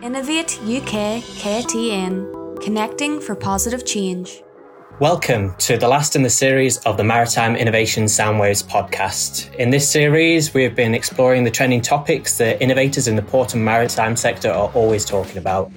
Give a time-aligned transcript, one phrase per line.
[0.00, 4.44] Innovate UK KTN, connecting for positive change.
[5.00, 9.52] Welcome to the last in the series of the Maritime Innovation Soundwaves podcast.
[9.56, 13.54] In this series, we have been exploring the trending topics that innovators in the port
[13.54, 15.72] and maritime sector are always talking about.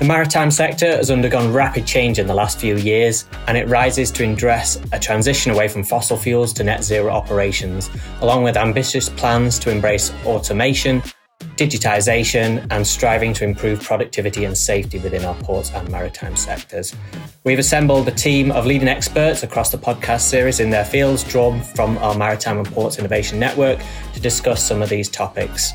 [0.00, 4.10] The maritime sector has undergone rapid change in the last few years, and it rises
[4.12, 7.88] to address a transition away from fossil fuels to net zero operations,
[8.20, 11.02] along with ambitious plans to embrace automation,
[11.58, 16.94] digitisation, and striving to improve productivity and safety within our ports and maritime sectors.
[17.44, 21.60] We've assembled a team of leading experts across the podcast series in their fields, drawn
[21.60, 23.80] from our Maritime and Ports Innovation Network,
[24.14, 25.72] to discuss some of these topics.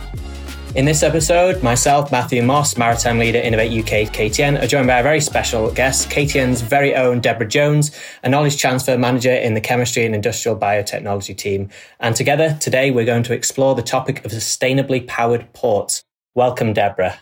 [0.76, 5.04] In this episode, myself, Matthew Moss, Maritime Leader Innovate UK KTN, are joined by a
[5.04, 7.92] very special guest, KTN's very own Deborah Jones,
[8.24, 11.70] a knowledge transfer manager in the chemistry and industrial biotechnology team.
[12.00, 16.04] And together, today, we're going to explore the topic of sustainably powered ports.
[16.34, 17.20] Welcome, Deborah.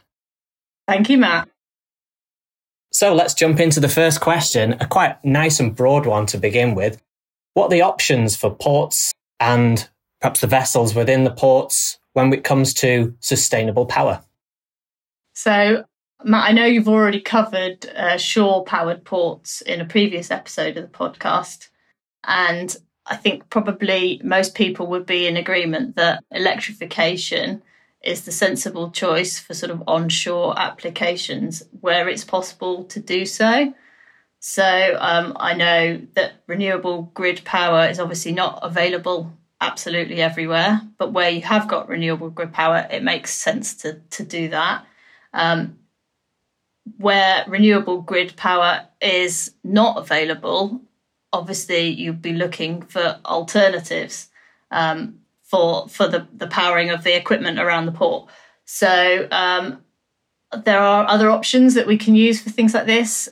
[0.87, 1.49] Thank you, Matt.
[2.93, 6.73] So let's jump into the first question, a quite nice and broad one to begin
[6.73, 7.01] with.
[7.55, 9.89] What are the options for ports and
[10.21, 14.21] perhaps the vessels within the ports when it comes to sustainable power?
[15.33, 15.85] So,
[16.23, 20.83] Matt, I know you've already covered uh, shore powered ports in a previous episode of
[20.83, 21.69] the podcast.
[22.23, 22.75] And
[23.07, 27.63] I think probably most people would be in agreement that electrification
[28.03, 33.73] is the sensible choice for sort of onshore applications where it's possible to do so.
[34.39, 41.13] So um, I know that renewable grid power is obviously not available absolutely everywhere, but
[41.13, 44.85] where you have got renewable grid power, it makes sense to to do that.
[45.33, 45.77] Um,
[46.97, 50.81] where renewable grid power is not available,
[51.31, 54.29] obviously you'd be looking for alternatives
[54.71, 58.29] um, for for the the powering of the equipment around the port.
[58.65, 59.83] So um,
[60.65, 63.29] there are other options that we can use for things like this.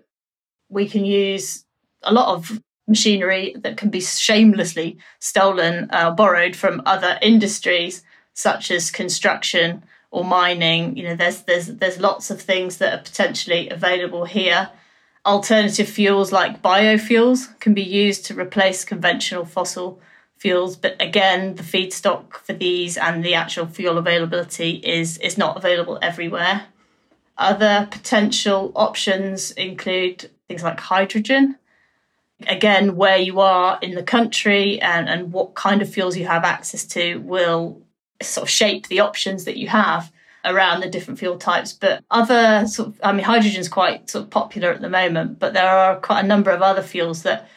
[0.70, 1.66] We can use
[2.04, 8.04] a lot of machinery that can be shamelessly stolen, uh, borrowed from other industries
[8.34, 10.98] such as construction or mining.
[10.98, 14.70] You know, there's there's there's lots of things that are potentially available here.
[15.26, 20.02] Alternative fuels like biofuels can be used to replace conventional fossil
[20.38, 25.58] fuels, but again, the feedstock for these and the actual fuel availability is is not
[25.58, 26.64] available everywhere.
[27.38, 31.58] Other potential options include things like hydrogen
[32.48, 36.44] again, where you are in the country and, and what kind of fuels you have
[36.44, 37.82] access to will
[38.22, 40.12] sort of shape the options that you have
[40.46, 41.74] around the different fuel types.
[41.74, 45.40] But other sort of, I mean, hydrogen is quite sort of popular at the moment,
[45.40, 47.50] but there are quite a number of other fuels that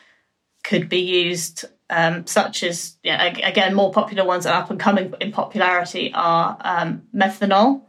[0.65, 4.81] could be used, um, such as, yeah, again, more popular ones that are up and
[4.81, 7.83] coming in popularity are um, methanol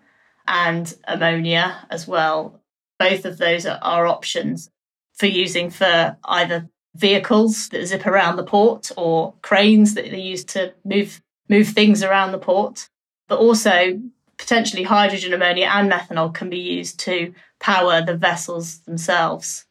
[0.47, 2.59] and ammonia as well.
[2.99, 4.69] Both of those are, are options
[5.13, 10.43] for using for either vehicles that zip around the port or cranes that they use
[10.45, 12.89] to move move things around the port,
[13.27, 13.99] but also
[14.37, 19.65] potentially hydrogen, ammonia, and methanol can be used to power the vessels themselves.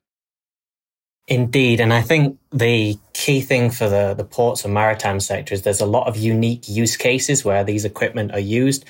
[1.29, 5.63] Indeed, and I think the key thing for the, the ports and maritime sector is
[5.63, 8.85] there's a lot of unique use cases where these equipment are used,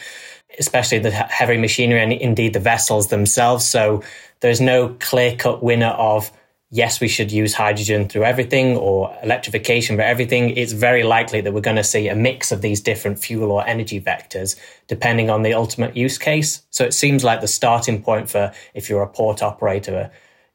[0.59, 3.67] especially the heavy machinery and indeed the vessels themselves.
[3.67, 4.03] So
[4.41, 6.33] there's no clear cut winner of
[6.75, 11.53] yes, we should use hydrogen through everything or electrification for everything, it's very likely that
[11.53, 15.43] we're going to see a mix of these different fuel or energy vectors depending on
[15.43, 16.63] the ultimate use case.
[16.71, 20.11] So it seems like the starting point for if you're a port operator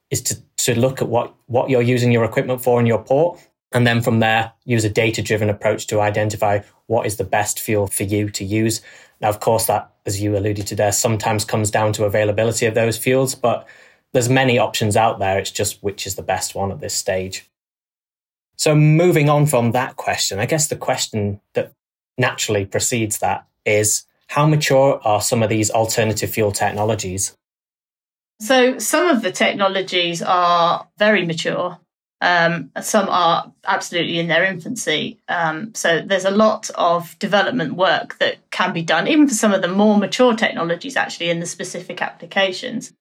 [0.10, 3.40] is to, to look at what, what you're using your equipment for in your port.
[3.72, 7.60] And then from there, use a data driven approach to identify what is the best
[7.60, 8.82] fuel for you to use.
[9.22, 12.76] Now, of course, that, as you alluded to there, sometimes comes down to availability of
[12.76, 13.68] those fuels, but
[14.14, 15.38] there's many options out there.
[15.40, 17.50] It's just which is the best one at this stage.
[18.56, 21.74] So moving on from that question, I guess the question that
[22.18, 27.38] naturally precedes that is how mature are some of these alternative fuel technologies?
[28.40, 31.80] So some of the technologies are very mature.
[32.20, 35.20] Um, some are absolutely in their infancy.
[35.28, 39.54] Um, so there's a lot of development work that can be done, even for some
[39.54, 42.92] of the more mature technologies, actually, in the specific applications.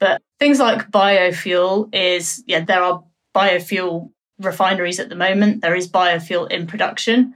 [0.00, 3.02] But things like biofuel is, yeah, there are
[3.34, 5.62] biofuel refineries at the moment.
[5.62, 7.34] There is biofuel in production.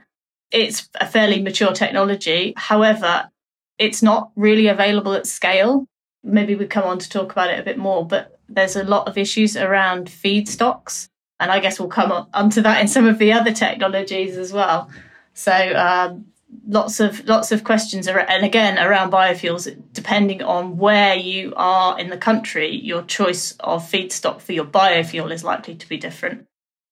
[0.51, 2.53] It's a fairly mature technology.
[2.55, 3.29] However,
[3.77, 5.87] it's not really available at scale.
[6.23, 9.07] Maybe we come on to talk about it a bit more, but there's a lot
[9.07, 11.09] of issues around feedstocks.
[11.39, 14.53] And I guess we'll come on to that in some of the other technologies as
[14.53, 14.89] well.
[15.33, 16.25] So, um,
[16.67, 22.09] lots of lots of questions and again around biofuels depending on where you are in
[22.09, 26.45] the country your choice of feedstock for your biofuel is likely to be different.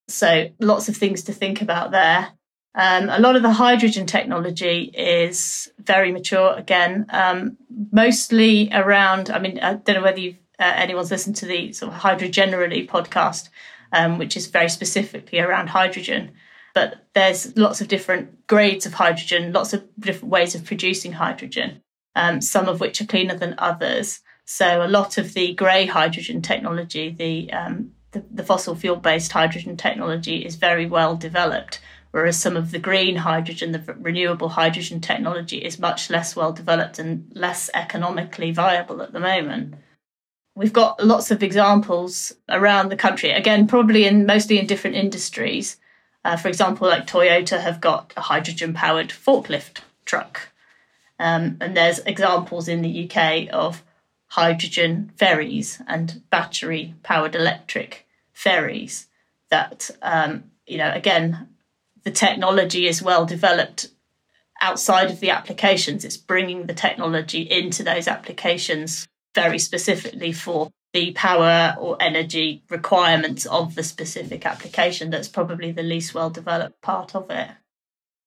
[0.07, 2.29] So lots of things to think about there.
[2.73, 7.57] Um, a lot of the hydrogen technology is very mature again um,
[7.91, 11.99] mostly around i mean i don't know whether uh, anyone's listened to the sort of
[11.99, 13.49] hydrogenerally podcast
[13.91, 16.31] um, which is very specifically around hydrogen
[16.73, 21.81] but there's lots of different grades of hydrogen, lots of different ways of producing hydrogen,
[22.15, 24.21] um, some of which are cleaner than others.
[24.45, 29.31] So a lot of the grey hydrogen technology, the, um, the, the fossil fuel based
[29.31, 31.81] hydrogen technology, is very well developed,
[32.11, 36.99] whereas some of the green hydrogen, the renewable hydrogen technology, is much less well developed
[36.99, 39.75] and less economically viable at the moment.
[40.55, 45.77] We've got lots of examples around the country, again, probably in mostly in different industries,
[46.23, 50.49] uh, for example, like Toyota have got a hydrogen powered forklift truck.
[51.19, 53.83] Um, and there's examples in the UK of
[54.27, 59.07] hydrogen ferries and battery powered electric ferries
[59.49, 61.49] that, um, you know, again,
[62.03, 63.89] the technology is well developed
[64.61, 66.05] outside of the applications.
[66.05, 73.45] It's bringing the technology into those applications very specifically for the power or energy requirements
[73.45, 77.49] of the specific application that's probably the least well developed part of it.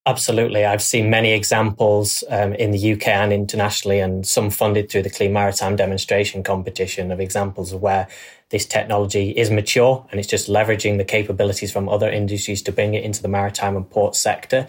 [0.07, 0.67] Absolutely.
[0.67, 5.11] I've seen many examples um, in the UK and internationally, and some funded through the
[5.11, 8.07] Clean Maritime Demonstration Competition of examples of where
[8.51, 12.93] this technology is mature and it's just leveraging the capabilities from other industries to bring
[12.93, 14.67] it into the maritime and port sector.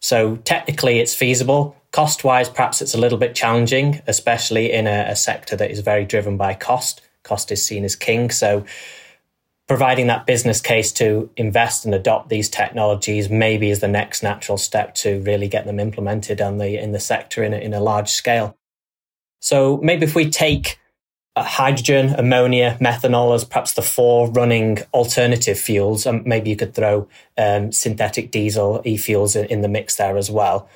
[0.00, 1.74] So technically, it's feasible.
[1.90, 5.80] Cost wise, perhaps it's a little bit challenging, especially in a, a sector that is
[5.80, 8.30] very driven by cost cost is seen as king.
[8.30, 8.64] So
[9.66, 14.58] providing that business case to invest and adopt these technologies maybe is the next natural
[14.58, 17.80] step to really get them implemented on the in the sector in a, in a
[17.80, 18.56] large scale.
[19.40, 20.78] So maybe if we take
[21.36, 26.74] uh, hydrogen, ammonia, methanol as perhaps the four running alternative fuels, and maybe you could
[26.74, 30.68] throw um, synthetic diesel e-fuels in, in the mix there as well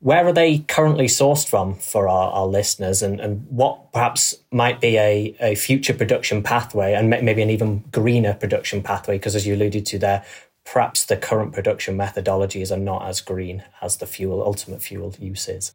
[0.00, 3.02] where are they currently sourced from for our, our listeners?
[3.02, 7.84] And, and what perhaps might be a, a future production pathway and maybe an even
[7.90, 9.18] greener production pathway?
[9.18, 10.24] Because as you alluded to there
[10.72, 15.74] perhaps the current production methodologies are not as green as the fuel ultimate fuel uses.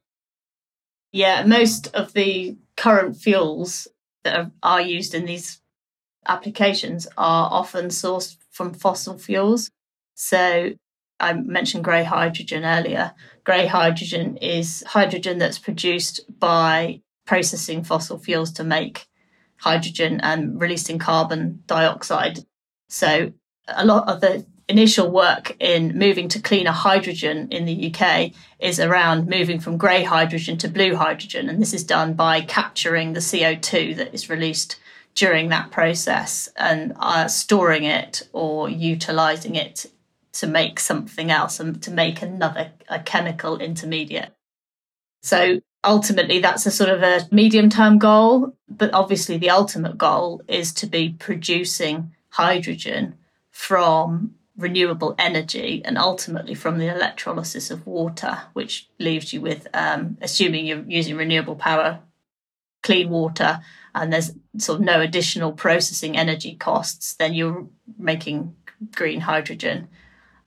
[1.12, 3.88] Yeah most of the current fuels
[4.24, 5.60] that are used in these
[6.28, 9.72] applications are often sourced from fossil fuels.
[10.16, 10.74] So
[11.24, 13.14] I mentioned grey hydrogen earlier.
[13.46, 19.08] Grey hydrogen is hydrogen that's produced by processing fossil fuels to make
[19.56, 22.40] hydrogen and releasing carbon dioxide.
[22.90, 23.32] So,
[23.70, 28.82] a lot of the initial work in moving to cleaner hydrogen in the UK is
[28.82, 31.48] around moving from grey hydrogen to blue hydrogen.
[31.48, 34.78] And this is done by capturing the CO2 that is released
[35.16, 39.86] during that process and uh, storing it or utilizing it
[40.34, 44.34] to make something else and to make another a chemical intermediate.
[45.22, 50.42] So ultimately that's a sort of a medium term goal, but obviously the ultimate goal
[50.48, 53.16] is to be producing hydrogen
[53.52, 60.18] from renewable energy and ultimately from the electrolysis of water, which leaves you with, um,
[60.22, 62.00] assuming you're using renewable power,
[62.82, 63.62] clean water,
[63.96, 68.56] and there's sort of no additional processing energy costs, then you're making
[68.96, 69.88] green hydrogen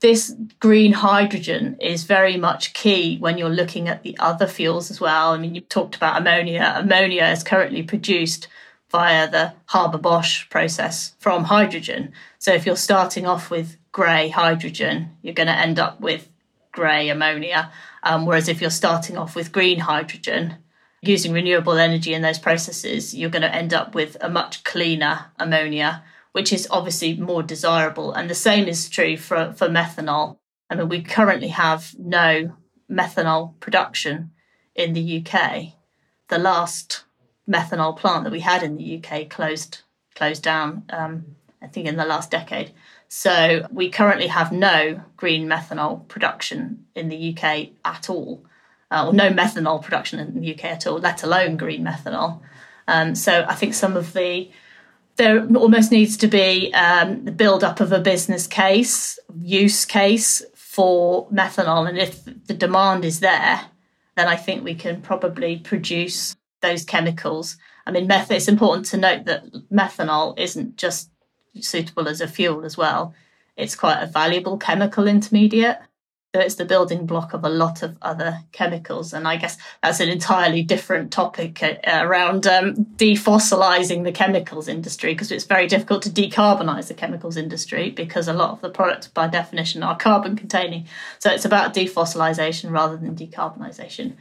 [0.00, 5.00] this green hydrogen is very much key when you're looking at the other fuels as
[5.00, 5.32] well.
[5.32, 6.74] I mean, you talked about ammonia.
[6.76, 8.48] Ammonia is currently produced
[8.90, 12.12] via the Haber Bosch process from hydrogen.
[12.38, 16.28] So if you're starting off with grey hydrogen, you're going to end up with
[16.72, 17.72] grey ammonia.
[18.02, 20.56] Um, whereas if you're starting off with green hydrogen,
[21.02, 25.26] using renewable energy in those processes, you're going to end up with a much cleaner
[25.38, 26.02] ammonia
[26.36, 28.12] which is obviously more desirable.
[28.12, 30.36] And the same is true for, for methanol.
[30.68, 32.54] I mean, we currently have no
[32.90, 34.32] methanol production
[34.74, 35.72] in the UK.
[36.28, 37.04] The last
[37.48, 39.80] methanol plant that we had in the UK closed
[40.14, 42.72] closed down, um, I think, in the last decade.
[43.08, 48.44] So we currently have no green methanol production in the UK at all,
[48.90, 52.42] uh, or no methanol production in the UK at all, let alone green methanol.
[52.86, 54.50] Um, so I think some of the
[55.16, 60.42] there almost needs to be um, the build up of a business case, use case
[60.54, 61.88] for methanol.
[61.88, 63.62] And if the demand is there,
[64.16, 67.56] then I think we can probably produce those chemicals.
[67.86, 71.10] I mean, meth- it's important to note that methanol isn't just
[71.60, 73.14] suitable as a fuel as well.
[73.56, 75.78] It's quite a valuable chemical intermediate.
[76.36, 79.14] So it's the building block of a lot of other chemicals.
[79.14, 85.14] And I guess that's an entirely different topic uh, around um, defossilizing the chemicals industry
[85.14, 89.08] because it's very difficult to decarbonize the chemicals industry because a lot of the products,
[89.08, 90.86] by definition, are carbon containing.
[91.20, 94.16] So it's about defossilization rather than decarbonization.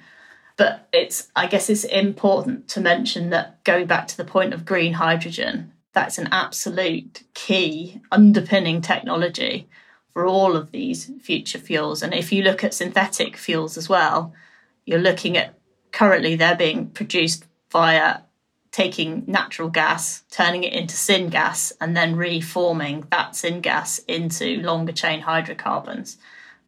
[0.55, 4.63] But it's, I guess, it's important to mention that going back to the point of
[4.63, 9.67] green hydrogen, that's an absolute key underpinning technology
[10.15, 12.01] for all of these future fuels.
[12.01, 14.33] And if you look at synthetic fuels as well,
[14.85, 15.55] you're looking at
[15.91, 18.19] currently they're being produced via
[18.71, 25.19] taking natural gas, turning it into syngas, and then reforming that syngas into longer chain
[25.19, 26.17] hydrocarbons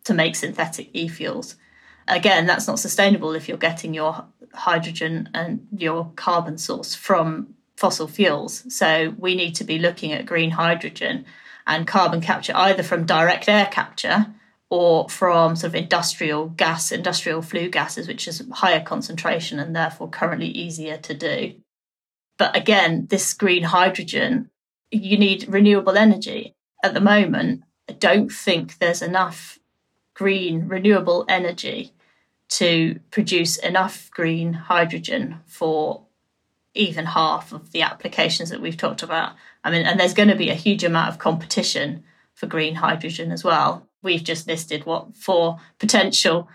[0.04, 1.56] to make synthetic e fuels.
[2.06, 8.10] Again, that's not sustainable if you're getting your hydrogen and your carbon source from fossil
[8.10, 8.66] fuels.
[8.76, 11.24] So we need to be looking at green hydrogen
[11.68, 14.28] and carbon capture either from direct air capture
[14.70, 20.10] or from sort of industrial gas, industrial flue gases, which is higher concentration and therefore
[20.10, 21.54] currently easier to do.
[22.38, 24.50] But again, this green hydrogen,
[24.92, 26.56] you need renewable energy.
[26.84, 29.60] At the moment, I don't think there's enough
[30.14, 31.94] green renewable energy
[32.50, 36.07] to produce enough green hydrogen for
[36.78, 39.34] even half of the applications that we've talked about.
[39.64, 42.04] I mean, and there's going to be a huge amount of competition
[42.34, 43.88] for green hydrogen as well.
[44.04, 46.48] We've just listed what four potential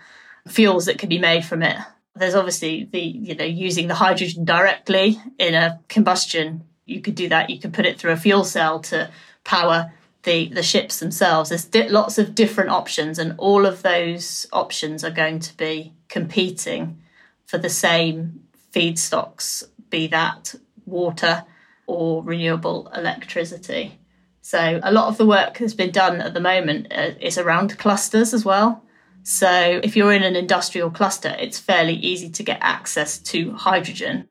[0.47, 1.77] fuels that could be made from it.
[2.15, 6.63] There's obviously the, you know, using the hydrogen directly in a combustion.
[6.85, 7.49] You could do that.
[7.49, 9.09] You could put it through a fuel cell to
[9.43, 9.91] power
[10.23, 11.49] the, the ships themselves.
[11.49, 15.93] There's di- lots of different options, and all of those options are going to be
[16.07, 17.01] competing
[17.45, 19.63] for the same feedstocks
[19.93, 21.45] be that water
[21.85, 23.99] or renewable electricity.
[24.41, 27.77] So a lot of the work that's been done at the moment uh, is around
[27.77, 28.83] clusters as well.
[29.21, 34.27] So if you're in an industrial cluster, it's fairly easy to get access to hydrogen,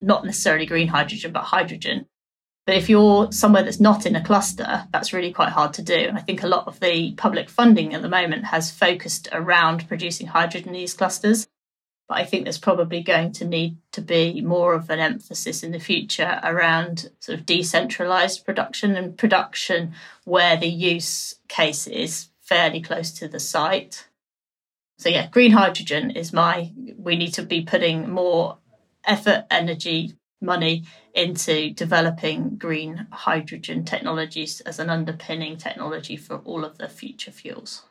[0.00, 2.06] not necessarily green hydrogen, but hydrogen.
[2.64, 5.96] But if you're somewhere that's not in a cluster, that's really quite hard to do.
[5.96, 9.88] And I think a lot of the public funding at the moment has focused around
[9.88, 11.48] producing hydrogen in these clusters.
[12.12, 15.72] But I think there's probably going to need to be more of an emphasis in
[15.72, 22.82] the future around sort of decentralized production and production where the use case is fairly
[22.82, 24.08] close to the site.
[24.98, 28.58] So, yeah, green hydrogen is my, we need to be putting more
[29.06, 36.76] effort, energy, money into developing green hydrogen technologies as an underpinning technology for all of
[36.76, 37.84] the future fuels.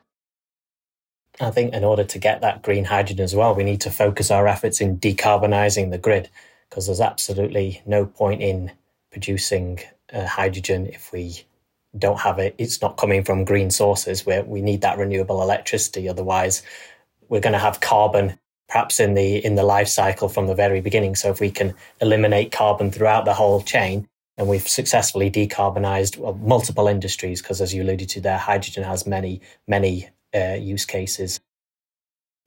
[1.40, 4.32] I think in order to get that green hydrogen as well, we need to focus
[4.32, 6.30] our efforts in decarbonising the grid
[6.70, 8.72] because there's absolutely no point in
[9.12, 9.80] producing
[10.14, 11.46] uh, hydrogen if we
[11.98, 12.56] don't have it.
[12.58, 16.08] It's not coming from green sources where we need that renewable electricity.
[16.08, 16.64] Otherwise,
[17.30, 20.80] we're going to have carbon perhaps in the in the life cycle from the very
[20.80, 21.16] beginning.
[21.16, 24.08] So if we can eliminate carbon throughout the whole chain,
[24.38, 29.06] and we've successfully decarbonized well, multiple industries because as you alluded to there hydrogen has
[29.06, 31.40] many many uh, use cases.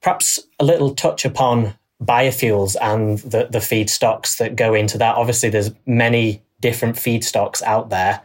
[0.01, 5.15] Perhaps a little touch upon biofuels and the, the feedstocks that go into that.
[5.15, 8.21] Obviously, there's many different feedstocks out there,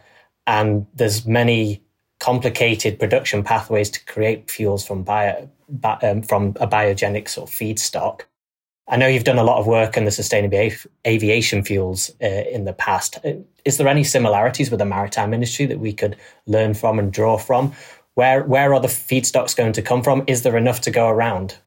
[0.47, 1.83] and there's many
[2.19, 5.49] complicated production pathways to create fuels from bio,
[6.02, 8.23] um, from a biogenic sort of feedstock.
[8.88, 10.71] I know you've done a lot of work in the sustainable
[11.07, 13.19] aviation fuels uh, in the past.
[13.25, 17.12] Uh, is there any similarities with the maritime industry that we could learn from and
[17.12, 17.73] draw from?
[18.14, 20.25] Where where are the feedstocks going to come from?
[20.26, 21.59] Is there enough to go around?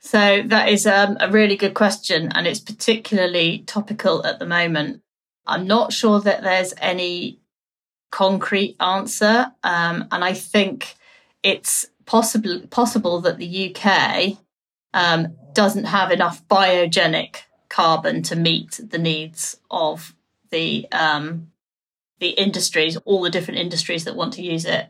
[0.00, 5.02] So that is um, a really good question, and it's particularly topical at the moment.
[5.46, 7.40] I'm not sure that there's any
[8.10, 10.94] concrete answer, um, and I think
[11.42, 14.38] it's possible possible that the UK
[14.94, 17.36] um, doesn't have enough biogenic
[17.68, 20.14] carbon to meet the needs of
[20.50, 21.50] the um,
[22.20, 24.86] the industries, all the different industries that want to use it.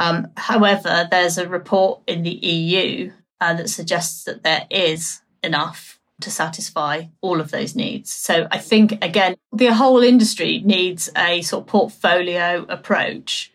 [0.00, 6.00] Um, however, there's a report in the EU uh, that suggests that there is enough
[6.22, 8.10] to satisfy all of those needs.
[8.10, 13.52] So I think, again, the whole industry needs a sort of portfolio approach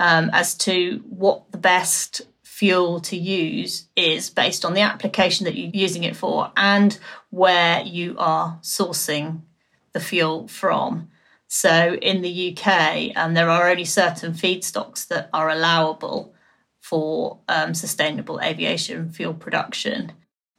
[0.00, 5.56] um, as to what the best fuel to use is based on the application that
[5.56, 9.42] you're using it for and where you are sourcing
[9.92, 11.10] the fuel from.
[11.54, 16.34] So in the UK, um, there are only certain feedstocks that are allowable
[16.80, 20.12] for um, sustainable aviation fuel production.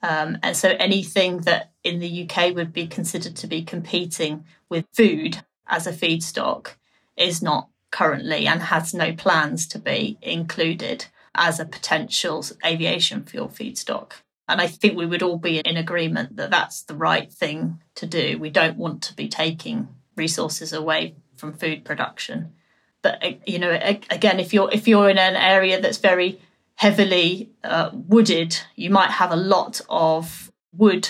[0.03, 4.85] Um, and so anything that in the UK would be considered to be competing with
[4.93, 6.75] food as a feedstock
[7.17, 11.07] is not currently and has no plans to be included.
[11.33, 14.11] as a potential aviation fuel feedstock.
[14.47, 18.05] And I think we would all be in agreement that that's the right thing to
[18.05, 18.37] do.
[18.37, 22.53] We don't want to be taking resources away from food production.
[23.01, 26.39] But uh, you know, again, if you're if you're in an area that's very
[26.75, 31.09] heavily uh, wooded, you might have a lot of wood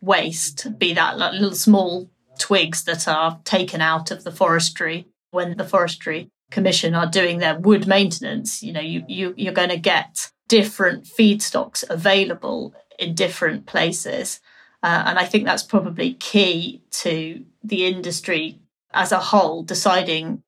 [0.00, 5.56] waste, be that like little small twigs that are taken out of the forestry when
[5.56, 8.62] the forestry commission are doing their wood maintenance.
[8.62, 14.40] You know, you, you you're going to get different feedstocks available in different places.
[14.82, 18.58] Uh, and I think that's probably key to the industry
[18.92, 20.42] as a whole deciding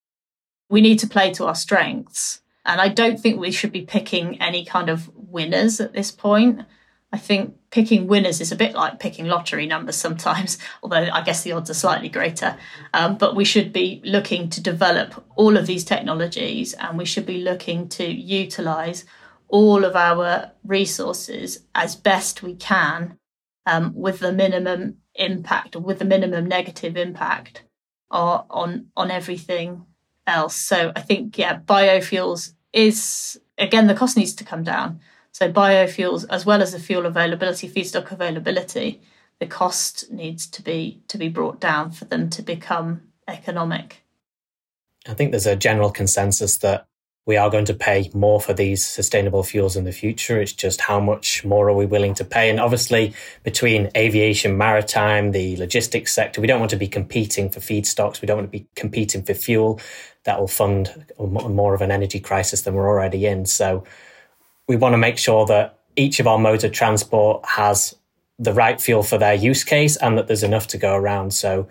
[0.68, 2.40] we need to play to our strengths.
[2.66, 6.62] And I don't think we should be picking any kind of winners at this point.
[7.12, 11.42] I think picking winners is a bit like picking lottery numbers sometimes, although I guess
[11.42, 12.56] the odds are slightly greater.
[12.92, 17.26] Um, but we should be looking to develop all of these technologies and we should
[17.26, 19.04] be looking to utilize
[19.48, 23.16] all of our resources as best we can
[23.66, 27.62] um, with the minimum impact with the minimum negative impact
[28.10, 29.84] on on everything
[30.26, 30.56] else.
[30.56, 35.00] So I think yeah, biofuels is again the cost needs to come down.
[35.32, 39.02] So biofuels, as well as the fuel availability, feedstock availability,
[39.40, 44.04] the cost needs to be to be brought down for them to become economic.
[45.06, 46.86] I think there's a general consensus that
[47.26, 50.40] we are going to pay more for these sustainable fuels in the future.
[50.40, 52.50] It's just how much more are we willing to pay?
[52.50, 57.60] And obviously, between aviation, maritime, the logistics sector, we don't want to be competing for
[57.60, 58.20] feedstocks.
[58.20, 59.80] We don't want to be competing for fuel
[60.24, 63.46] that will fund more of an energy crisis than we're already in.
[63.46, 63.84] So
[64.66, 67.94] we want to make sure that each of our modes of transport has
[68.38, 71.32] the right fuel for their use case and that there's enough to go around.
[71.32, 71.68] So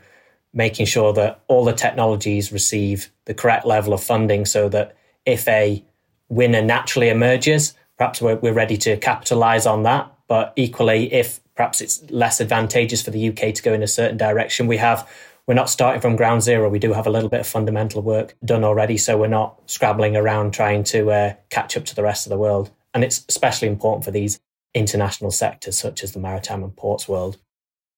[0.54, 4.96] making sure that all the technologies receive the correct level of funding so that
[5.26, 5.84] if a
[6.30, 10.12] winner naturally emerges, perhaps we're, we're ready to capitalize on that.
[10.28, 14.18] But equally, if perhaps it's less advantageous for the UK to go in a certain
[14.18, 15.08] direction, we have
[15.46, 16.70] we're not starting from ground zero.
[16.70, 20.16] We do have a little bit of fundamental work done already, so we're not scrabbling
[20.16, 22.72] around trying to uh, catch up to the rest of the world.
[22.94, 24.40] And it's especially important for these
[24.74, 27.38] international sectors such as the maritime and ports world.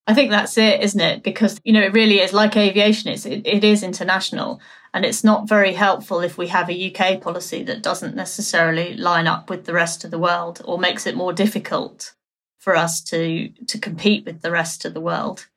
[0.08, 1.24] I think that's it, isn't it?
[1.24, 3.12] Because you know it really is like aviation.
[3.12, 4.60] It's it, it is international,
[4.96, 9.28] and it's not very helpful if we have a UK policy that doesn't necessarily line
[9.28, 12.14] up with the rest of the world, or makes it more difficult
[12.58, 15.48] for us to to compete with the rest of the world.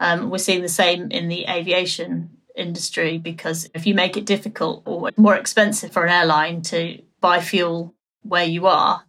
[0.00, 4.82] Um, we're seeing the same in the aviation industry because if you make it difficult
[4.86, 9.04] or more expensive for an airline to buy fuel where you are,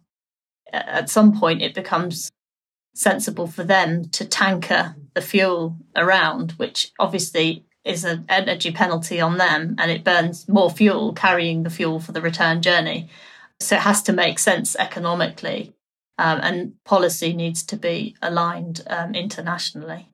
[0.70, 2.30] at some point it becomes
[2.94, 9.38] sensible for them to tanker the fuel around, which obviously is an energy penalty on
[9.38, 13.08] them and it burns more fuel carrying the fuel for the return journey.
[13.60, 15.72] So it has to make sense economically
[16.18, 20.08] um, and policy needs to be aligned um, internationally.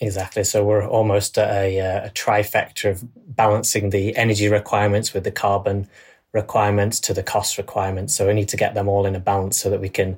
[0.00, 0.44] Exactly.
[0.44, 3.04] So we're almost at a, a trifecta of
[3.36, 5.88] balancing the energy requirements with the carbon
[6.32, 8.14] requirements to the cost requirements.
[8.14, 10.16] So we need to get them all in a balance so that we can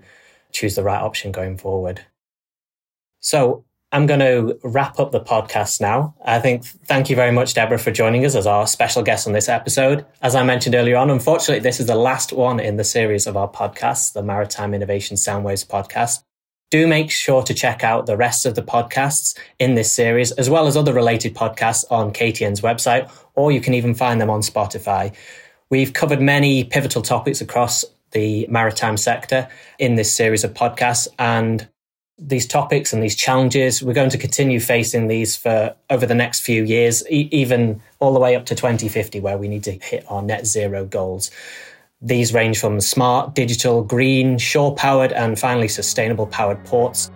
[0.53, 2.05] choose the right option going forward.
[3.21, 6.15] So I'm going to wrap up the podcast now.
[6.25, 9.35] I think thank you very much, Deborah, for joining us as our special guest on
[9.35, 10.07] this episode.
[10.23, 13.37] As I mentioned earlier on, unfortunately, this is the last one in the series of
[13.37, 16.23] our podcasts, the Maritime Innovation Soundwaves podcast.
[16.71, 20.49] Do make sure to check out the rest of the podcasts in this series, as
[20.49, 24.41] well as other related podcasts on KTN's website, or you can even find them on
[24.41, 25.15] Spotify.
[25.69, 31.09] We've covered many pivotal topics across the maritime sector in this series of podcasts.
[31.19, 31.69] And
[32.27, 36.41] these topics and these challenges, we're going to continue facing these for over the next
[36.41, 40.05] few years, e- even all the way up to 2050, where we need to hit
[40.09, 41.31] our net zero goals.
[42.01, 47.11] These range from smart, digital, green, shore powered, and finally sustainable powered ports.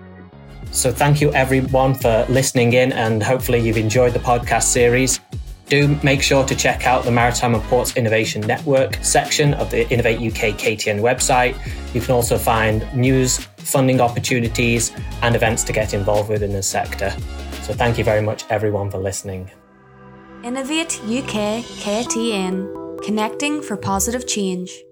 [0.71, 5.21] So, thank you everyone for listening in, and hopefully, you've enjoyed the podcast series
[5.69, 9.89] do make sure to check out the Maritime and Ports Innovation Network section of the
[9.91, 11.57] Innovate UK KTN website.
[11.95, 16.63] You can also find news, funding opportunities, and events to get involved with in the
[16.63, 17.11] sector.
[17.63, 19.51] So thank you very much, everyone, for listening.
[20.45, 24.86] Innovate UK KTN, connecting for positive change.